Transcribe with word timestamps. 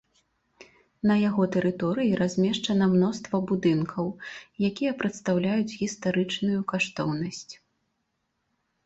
На 1.09 1.15
яго 1.27 1.43
тэрыторыі 1.55 2.15
размешчана 2.21 2.87
мноства 2.93 3.41
будынкаў, 3.51 4.05
якія 4.69 4.91
прадстаўляюць 5.03 5.77
гістарычную 5.83 6.59
каштоўнасць. 6.73 7.53